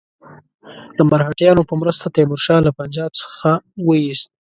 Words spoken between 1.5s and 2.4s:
په مرسته تیمور